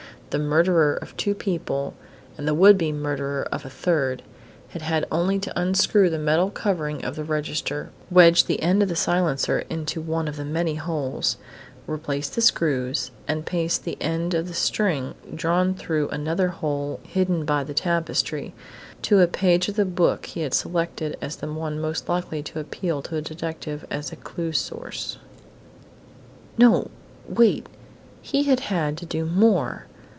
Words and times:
The 0.31 0.39
murderer 0.39 0.93
of 0.93 1.17
two 1.17 1.35
people 1.35 1.93
and 2.37 2.47
the 2.47 2.53
would 2.53 2.77
be 2.77 2.93
murderer 2.93 3.45
of 3.51 3.65
a 3.65 3.69
third 3.69 4.23
had 4.69 4.81
had 4.81 5.05
only 5.11 5.39
to 5.39 5.59
unscrew 5.59 6.09
the 6.09 6.17
metal 6.17 6.49
covering 6.49 7.03
of 7.03 7.17
the 7.17 7.25
register, 7.25 7.89
wedge 8.09 8.45
the 8.45 8.61
end 8.61 8.81
of 8.81 8.87
the 8.87 8.95
silencer 8.95 9.65
into 9.69 9.99
one 9.99 10.29
of 10.29 10.37
the 10.37 10.45
many 10.45 10.75
holes, 10.75 11.35
replace 11.85 12.29
the 12.29 12.39
screws, 12.39 13.11
and 13.27 13.45
paste 13.45 13.83
the 13.83 13.97
end 14.01 14.33
of 14.33 14.47
the 14.47 14.53
string, 14.53 15.15
drawn 15.35 15.73
through 15.75 16.07
another 16.11 16.47
hole 16.47 17.01
hidden 17.03 17.43
by 17.43 17.61
the 17.61 17.73
tapestry, 17.73 18.53
to 19.01 19.19
a 19.19 19.27
page 19.27 19.67
of 19.67 19.75
the 19.75 19.83
book 19.83 20.27
he 20.27 20.43
had 20.43 20.53
selected 20.53 21.17
as 21.21 21.35
the 21.35 21.51
one 21.51 21.77
most 21.77 22.07
likely 22.07 22.41
to 22.41 22.57
appeal 22.61 23.01
to 23.01 23.17
a 23.17 23.21
detective 23.21 23.83
as 23.91 24.13
a 24.13 24.15
clue 24.15 24.53
source.... 24.53 25.17
No, 26.57 26.89
wait! 27.27 27.67
He 28.21 28.43
had 28.43 28.61
had 28.61 28.95
to 28.99 29.05
do 29.05 29.25
more! 29.25 29.87